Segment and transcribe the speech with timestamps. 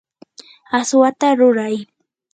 [0.77, 1.77] aswata ruray.